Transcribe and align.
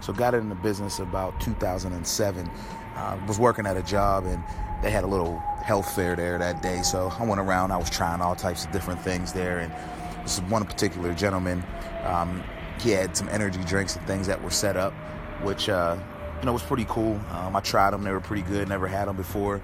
So 0.00 0.12
got 0.12 0.34
into 0.34 0.54
business 0.54 0.98
about 0.98 1.40
2007. 1.40 2.50
Uh, 2.96 3.18
was 3.28 3.38
working 3.38 3.66
at 3.66 3.76
a 3.76 3.82
job 3.82 4.26
and 4.26 4.42
they 4.82 4.90
had 4.90 5.04
a 5.04 5.06
little 5.06 5.38
health 5.62 5.94
fair 5.94 6.16
there 6.16 6.38
that 6.38 6.62
day. 6.62 6.82
So 6.82 7.12
I 7.18 7.24
went 7.24 7.40
around. 7.40 7.72
I 7.72 7.76
was 7.76 7.90
trying 7.90 8.20
all 8.20 8.34
types 8.34 8.64
of 8.64 8.72
different 8.72 9.00
things 9.00 9.32
there. 9.32 9.58
And 9.58 9.72
this 10.22 10.36
is 10.36 10.42
one 10.44 10.64
particular 10.64 11.14
gentleman. 11.14 11.64
Um, 12.04 12.42
he 12.80 12.90
had 12.90 13.16
some 13.16 13.28
energy 13.28 13.62
drinks 13.64 13.96
and 13.96 14.06
things 14.06 14.26
that 14.26 14.42
were 14.42 14.50
set 14.50 14.76
up, 14.76 14.92
which 15.42 15.68
uh, 15.68 15.96
you 16.40 16.46
know 16.46 16.52
was 16.52 16.62
pretty 16.62 16.86
cool. 16.88 17.20
Um, 17.30 17.56
I 17.56 17.60
tried 17.60 17.90
them; 17.92 18.02
they 18.02 18.12
were 18.12 18.20
pretty 18.20 18.42
good. 18.42 18.68
Never 18.68 18.86
had 18.86 19.08
them 19.08 19.16
before. 19.16 19.60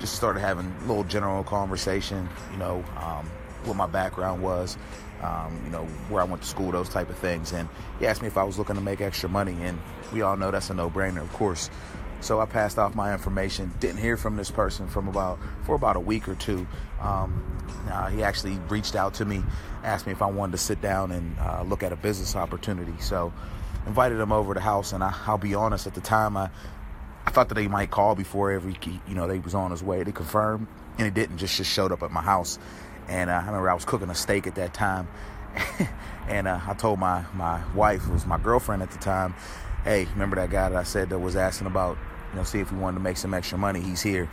Just 0.00 0.14
started 0.14 0.40
having 0.40 0.74
a 0.82 0.86
little 0.86 1.04
general 1.04 1.44
conversation. 1.44 2.28
You 2.52 2.58
know, 2.58 2.84
um, 2.98 3.30
what 3.66 3.76
my 3.76 3.86
background 3.86 4.42
was. 4.42 4.76
Um, 5.22 5.62
you 5.64 5.70
know, 5.70 5.84
where 6.10 6.20
I 6.20 6.26
went 6.26 6.42
to 6.42 6.48
school, 6.48 6.70
those 6.72 6.90
type 6.90 7.08
of 7.08 7.16
things. 7.16 7.52
And 7.52 7.70
he 7.98 8.06
asked 8.06 8.20
me 8.20 8.28
if 8.28 8.36
I 8.36 8.44
was 8.44 8.58
looking 8.58 8.76
to 8.76 8.82
make 8.82 9.00
extra 9.00 9.30
money, 9.30 9.56
and 9.62 9.78
we 10.12 10.20
all 10.20 10.36
know 10.36 10.50
that's 10.50 10.68
a 10.68 10.74
no-brainer, 10.74 11.22
of 11.22 11.32
course. 11.32 11.70
So 12.20 12.40
I 12.40 12.46
passed 12.46 12.78
off 12.78 12.94
my 12.94 13.12
information. 13.12 13.72
Didn't 13.80 13.98
hear 13.98 14.16
from 14.16 14.36
this 14.36 14.50
person 14.50 14.88
from 14.88 15.08
about 15.08 15.38
for 15.64 15.74
about 15.74 15.96
a 15.96 16.00
week 16.00 16.28
or 16.28 16.34
two. 16.34 16.66
Um, 17.00 17.42
uh, 17.90 18.08
he 18.08 18.22
actually 18.22 18.58
reached 18.68 18.94
out 18.94 19.14
to 19.14 19.24
me, 19.24 19.42
asked 19.84 20.06
me 20.06 20.12
if 20.12 20.22
I 20.22 20.26
wanted 20.26 20.52
to 20.52 20.58
sit 20.58 20.80
down 20.80 21.12
and 21.12 21.38
uh, 21.38 21.62
look 21.62 21.82
at 21.82 21.92
a 21.92 21.96
business 21.96 22.34
opportunity. 22.34 22.94
So 23.00 23.32
invited 23.86 24.18
him 24.18 24.32
over 24.32 24.54
to 24.54 24.58
the 24.58 24.64
house, 24.64 24.92
and 24.92 25.04
I, 25.04 25.14
will 25.28 25.38
be 25.38 25.54
honest. 25.54 25.86
At 25.86 25.94
the 25.94 26.00
time, 26.00 26.36
I 26.36 26.50
I 27.26 27.30
thought 27.30 27.48
that 27.48 27.58
he 27.58 27.68
might 27.68 27.90
call 27.90 28.14
before 28.14 28.50
every 28.50 28.76
you 29.06 29.14
know 29.14 29.26
they 29.26 29.38
was 29.38 29.54
on 29.54 29.70
his 29.70 29.82
way 29.82 30.02
to 30.02 30.12
confirm, 30.12 30.68
and 30.98 31.04
he 31.04 31.10
didn't. 31.10 31.38
Just 31.38 31.56
just 31.56 31.70
showed 31.70 31.92
up 31.92 32.02
at 32.02 32.12
my 32.12 32.22
house, 32.22 32.58
and 33.08 33.30
uh, 33.30 33.34
I 33.34 33.46
remember 33.46 33.70
I 33.70 33.74
was 33.74 33.84
cooking 33.84 34.10
a 34.10 34.14
steak 34.14 34.46
at 34.46 34.54
that 34.56 34.74
time, 34.74 35.08
and 36.28 36.48
uh, 36.48 36.60
I 36.66 36.74
told 36.74 36.98
my 36.98 37.24
my 37.34 37.62
wife, 37.74 38.02
who 38.02 38.12
was 38.12 38.26
my 38.26 38.38
girlfriend 38.38 38.82
at 38.82 38.90
the 38.90 38.98
time 38.98 39.34
hey, 39.86 40.04
remember 40.14 40.34
that 40.34 40.50
guy 40.50 40.68
that 40.68 40.76
I 40.76 40.82
said 40.82 41.10
that 41.10 41.18
was 41.20 41.36
asking 41.36 41.68
about, 41.68 41.96
you 42.32 42.36
know, 42.36 42.42
see 42.42 42.58
if 42.58 42.72
we 42.72 42.78
wanted 42.78 42.96
to 42.96 43.02
make 43.02 43.16
some 43.16 43.32
extra 43.32 43.56
money? 43.56 43.80
He's 43.80 44.02
here. 44.02 44.28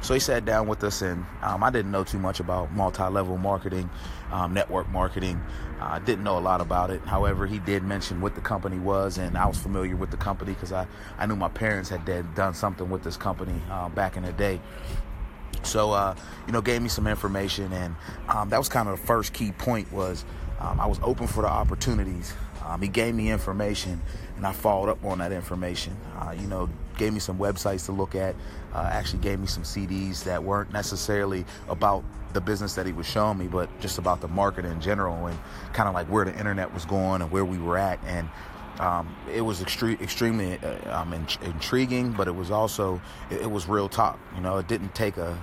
So 0.00 0.14
he 0.14 0.20
sat 0.20 0.46
down 0.46 0.66
with 0.68 0.82
us, 0.84 1.02
and 1.02 1.24
um, 1.42 1.62
I 1.62 1.70
didn't 1.70 1.90
know 1.90 2.02
too 2.02 2.18
much 2.18 2.40
about 2.40 2.72
multi-level 2.72 3.36
marketing, 3.36 3.90
um, 4.30 4.54
network 4.54 4.88
marketing. 4.88 5.40
I 5.80 5.96
uh, 5.96 5.98
didn't 5.98 6.24
know 6.24 6.38
a 6.38 6.40
lot 6.40 6.62
about 6.62 6.90
it. 6.90 7.02
However, 7.02 7.46
he 7.46 7.58
did 7.58 7.82
mention 7.82 8.22
what 8.22 8.34
the 8.34 8.40
company 8.40 8.78
was, 8.78 9.18
and 9.18 9.36
I 9.36 9.46
was 9.46 9.58
familiar 9.58 9.96
with 9.96 10.10
the 10.10 10.16
company 10.16 10.54
because 10.54 10.72
I, 10.72 10.86
I 11.18 11.26
knew 11.26 11.36
my 11.36 11.48
parents 11.48 11.90
had 11.90 12.06
done 12.34 12.54
something 12.54 12.88
with 12.88 13.02
this 13.02 13.18
company 13.18 13.60
uh, 13.70 13.90
back 13.90 14.16
in 14.16 14.22
the 14.22 14.32
day. 14.32 14.60
So, 15.66 15.92
uh, 15.92 16.14
you 16.46 16.52
know, 16.52 16.60
gave 16.60 16.80
me 16.80 16.88
some 16.88 17.06
information, 17.06 17.72
and 17.72 17.94
um, 18.28 18.48
that 18.50 18.58
was 18.58 18.68
kind 18.68 18.88
of 18.88 19.00
the 19.00 19.06
first 19.06 19.32
key 19.32 19.52
point 19.52 19.90
was 19.92 20.24
um, 20.60 20.80
I 20.80 20.86
was 20.86 20.98
open 21.02 21.26
for 21.26 21.42
the 21.42 21.48
opportunities. 21.48 22.32
Um, 22.64 22.82
he 22.82 22.88
gave 22.88 23.14
me 23.14 23.30
information, 23.30 24.00
and 24.36 24.46
I 24.46 24.52
followed 24.52 24.88
up 24.88 25.04
on 25.04 25.18
that 25.18 25.32
information. 25.32 25.96
Uh, 26.18 26.32
you 26.32 26.46
know, 26.46 26.68
gave 26.98 27.12
me 27.12 27.20
some 27.20 27.38
websites 27.38 27.86
to 27.86 27.92
look 27.92 28.14
at. 28.14 28.34
Uh, 28.74 28.88
actually, 28.90 29.20
gave 29.20 29.38
me 29.38 29.46
some 29.46 29.62
CDs 29.62 30.24
that 30.24 30.42
weren't 30.42 30.72
necessarily 30.72 31.44
about 31.68 32.04
the 32.32 32.40
business 32.40 32.74
that 32.74 32.86
he 32.86 32.92
was 32.92 33.06
showing 33.06 33.38
me, 33.38 33.46
but 33.46 33.68
just 33.80 33.98
about 33.98 34.20
the 34.20 34.28
market 34.28 34.64
in 34.64 34.80
general 34.80 35.26
and 35.26 35.38
kind 35.72 35.88
of 35.88 35.94
like 35.94 36.06
where 36.08 36.24
the 36.24 36.36
internet 36.38 36.72
was 36.74 36.84
going 36.84 37.22
and 37.22 37.30
where 37.30 37.44
we 37.44 37.58
were 37.58 37.78
at. 37.78 37.98
And 38.04 38.28
um, 38.80 39.14
it 39.32 39.40
was 39.40 39.60
extre- 39.60 40.00
extremely 40.00 40.58
uh, 40.58 41.00
um, 41.00 41.12
in- 41.12 41.26
intriguing, 41.42 42.12
but 42.12 42.28
it 42.28 42.34
was 42.34 42.50
also 42.50 43.00
it, 43.30 43.42
it, 43.42 43.50
was 43.50 43.68
real 43.68 43.88
talk. 43.88 44.18
You 44.34 44.42
know, 44.42 44.58
it 44.58 44.68
didn't 44.68 44.94
take 44.94 45.16
a, 45.16 45.38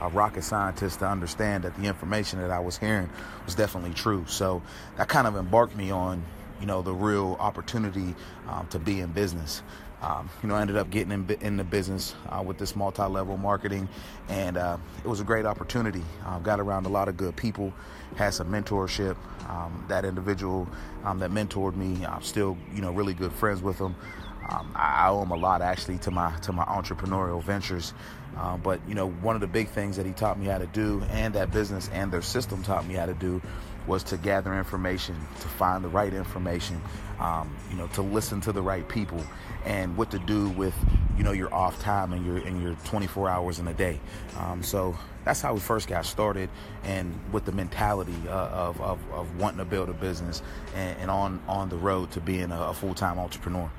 a, 0.00 0.06
a, 0.06 0.08
rocket 0.10 0.42
scientist 0.42 1.00
to 1.00 1.08
understand 1.08 1.64
that 1.64 1.76
the 1.76 1.86
information 1.86 2.40
that 2.40 2.50
I 2.50 2.60
was 2.60 2.78
hearing 2.78 3.10
was 3.44 3.54
definitely 3.54 3.94
true. 3.94 4.24
So 4.28 4.62
that 4.96 5.08
kind 5.08 5.26
of 5.26 5.36
embarked 5.36 5.76
me 5.76 5.90
on 5.90 6.24
you 6.60 6.66
know, 6.66 6.82
the 6.82 6.94
real 6.94 7.36
opportunity 7.38 8.14
um, 8.48 8.66
to 8.68 8.78
be 8.78 9.00
in 9.00 9.12
business. 9.12 9.62
Um, 10.02 10.28
you 10.42 10.48
know, 10.48 10.54
I 10.54 10.60
ended 10.60 10.76
up 10.76 10.90
getting 10.90 11.12
in, 11.12 11.30
in 11.40 11.56
the 11.56 11.64
business 11.64 12.14
uh, 12.28 12.42
with 12.42 12.58
this 12.58 12.76
multi-level 12.76 13.38
marketing, 13.38 13.88
and 14.28 14.56
uh, 14.56 14.76
it 15.02 15.08
was 15.08 15.20
a 15.20 15.24
great 15.24 15.46
opportunity. 15.46 16.02
Uh, 16.24 16.38
got 16.38 16.60
around 16.60 16.86
a 16.86 16.90
lot 16.90 17.08
of 17.08 17.16
good 17.16 17.34
people, 17.34 17.72
had 18.16 18.34
some 18.34 18.50
mentorship. 18.50 19.16
Um, 19.48 19.84
that 19.88 20.04
individual 20.04 20.68
um, 21.04 21.18
that 21.20 21.30
mentored 21.30 21.76
me, 21.76 22.04
I'm 22.04 22.22
still, 22.22 22.58
you 22.74 22.82
know, 22.82 22.92
really 22.92 23.14
good 23.14 23.32
friends 23.32 23.62
with 23.62 23.78
him. 23.78 23.94
Um, 24.48 24.70
I, 24.76 25.08
owe 25.08 25.22
him 25.22 25.30
a 25.32 25.36
lot 25.36 25.60
actually 25.60 25.98
to 25.98 26.10
my 26.10 26.30
to 26.42 26.52
my 26.52 26.64
entrepreneurial 26.64 27.42
ventures. 27.42 27.94
Uh, 28.36 28.56
but 28.56 28.80
you 28.86 28.94
know, 28.94 29.08
one 29.08 29.34
of 29.34 29.40
the 29.40 29.46
big 29.46 29.68
things 29.68 29.96
that 29.96 30.06
he 30.06 30.12
taught 30.12 30.38
me 30.38 30.46
how 30.46 30.58
to 30.58 30.66
do, 30.66 31.02
and 31.10 31.34
that 31.34 31.50
business 31.50 31.88
and 31.92 32.12
their 32.12 32.22
system 32.22 32.62
taught 32.62 32.86
me 32.86 32.94
how 32.94 33.06
to 33.06 33.14
do, 33.14 33.40
was 33.86 34.02
to 34.04 34.16
gather 34.16 34.54
information, 34.54 35.16
to 35.40 35.48
find 35.48 35.84
the 35.84 35.88
right 35.88 36.12
information, 36.12 36.80
um, 37.20 37.54
you 37.70 37.76
know, 37.76 37.86
to 37.88 38.02
listen 38.02 38.40
to 38.42 38.52
the 38.52 38.62
right 38.62 38.88
people, 38.88 39.22
and 39.64 39.96
what 39.96 40.10
to 40.10 40.18
do 40.18 40.48
with, 40.50 40.74
you 41.16 41.24
know, 41.24 41.32
your 41.32 41.52
off 41.52 41.78
time 41.80 42.12
and 42.12 42.24
your 42.26 42.38
and 42.38 42.62
your 42.62 42.74
24 42.84 43.28
hours 43.28 43.58
in 43.58 43.68
a 43.68 43.74
day. 43.74 44.00
Um, 44.38 44.62
so 44.62 44.96
that's 45.24 45.40
how 45.40 45.54
we 45.54 45.60
first 45.60 45.88
got 45.88 46.06
started, 46.06 46.48
and 46.84 47.18
with 47.32 47.44
the 47.44 47.52
mentality 47.52 48.16
uh, 48.28 48.30
of, 48.32 48.80
of, 48.80 48.98
of 49.12 49.36
wanting 49.38 49.58
to 49.58 49.64
build 49.64 49.88
a 49.88 49.94
business 49.94 50.42
and, 50.74 50.98
and, 51.00 51.10
on 51.10 51.40
on 51.48 51.68
the 51.68 51.76
road 51.76 52.10
to 52.12 52.20
being 52.20 52.52
a, 52.52 52.60
a 52.62 52.74
full 52.74 52.94
time 52.94 53.18
entrepreneur. 53.18 53.70